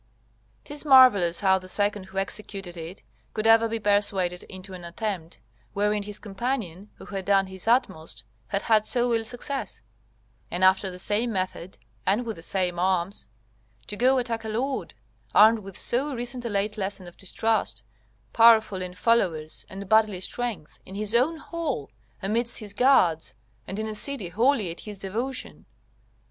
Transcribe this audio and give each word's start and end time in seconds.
]'Tis 0.63 0.83
marvellous 0.83 1.41
how 1.41 1.59
the 1.59 1.67
second 1.67 2.05
who 2.05 2.17
executed 2.17 2.75
it, 2.75 3.03
could 3.35 3.45
ever 3.45 3.67
be 3.69 3.79
persuaded 3.79 4.41
into 4.49 4.73
an 4.73 4.83
attempt, 4.83 5.37
wherein 5.73 6.01
his 6.01 6.17
companion, 6.17 6.89
who 6.95 7.05
had 7.05 7.23
done 7.23 7.45
his 7.45 7.67
utmost, 7.67 8.23
had 8.47 8.63
had 8.63 8.87
so 8.87 9.13
ill 9.13 9.23
success; 9.23 9.83
and 10.49 10.63
after 10.63 10.89
the 10.89 10.97
same 10.97 11.31
method, 11.31 11.77
and 12.03 12.25
with 12.25 12.35
the 12.35 12.41
same 12.41 12.79
arms, 12.79 13.29
to 13.85 13.95
go 13.95 14.17
attack 14.17 14.43
a 14.43 14.49
lord, 14.49 14.95
armed 15.35 15.59
with 15.59 15.77
so 15.77 16.15
recent 16.15 16.43
a 16.45 16.49
late 16.49 16.79
lesson 16.79 17.05
of 17.05 17.15
distrust, 17.15 17.83
powerful 18.33 18.81
in 18.81 18.95
followers 18.95 19.67
and 19.69 19.87
bodily 19.87 20.19
strength, 20.19 20.79
in 20.83 20.95
his 20.95 21.13
own 21.13 21.37
hall, 21.37 21.91
amidst 22.23 22.57
his 22.57 22.73
guards, 22.73 23.35
and 23.67 23.77
in 23.77 23.85
a 23.85 23.93
city 23.93 24.29
wholly 24.29 24.71
at 24.71 24.79
his 24.79 24.97
devotion. 24.97 25.67